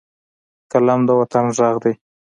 قلم 0.71 0.99
د 1.07 1.09
وطن 1.19 1.45
غږ 1.57 1.75
دی 1.83 1.93